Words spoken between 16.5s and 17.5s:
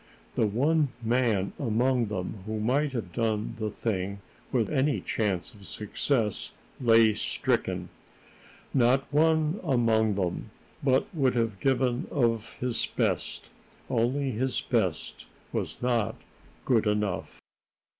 good enough.